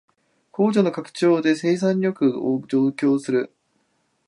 [0.49, 3.53] 工場の拡張で生産力を増強する